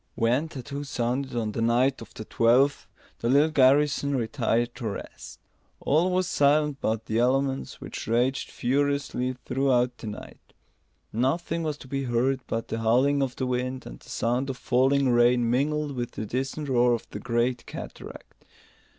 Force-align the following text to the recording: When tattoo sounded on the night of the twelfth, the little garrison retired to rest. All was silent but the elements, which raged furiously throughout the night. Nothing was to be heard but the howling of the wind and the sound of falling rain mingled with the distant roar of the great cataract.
When 0.15 0.47
tattoo 0.49 0.83
sounded 0.83 1.35
on 1.35 1.51
the 1.51 1.61
night 1.61 2.01
of 2.01 2.11
the 2.15 2.25
twelfth, 2.25 2.87
the 3.19 3.29
little 3.29 3.51
garrison 3.51 4.15
retired 4.15 4.73
to 4.73 4.87
rest. 4.89 5.39
All 5.79 6.09
was 6.09 6.25
silent 6.27 6.77
but 6.81 7.05
the 7.05 7.19
elements, 7.19 7.79
which 7.79 8.07
raged 8.07 8.49
furiously 8.49 9.35
throughout 9.45 9.95
the 9.99 10.07
night. 10.07 10.53
Nothing 11.13 11.61
was 11.61 11.77
to 11.77 11.87
be 11.87 12.05
heard 12.05 12.39
but 12.47 12.69
the 12.69 12.79
howling 12.79 13.21
of 13.21 13.35
the 13.35 13.45
wind 13.45 13.85
and 13.85 13.99
the 13.99 14.09
sound 14.09 14.49
of 14.49 14.57
falling 14.57 15.07
rain 15.09 15.47
mingled 15.47 15.95
with 15.95 16.13
the 16.13 16.25
distant 16.25 16.67
roar 16.67 16.93
of 16.95 17.07
the 17.11 17.19
great 17.19 17.67
cataract. 17.67 18.43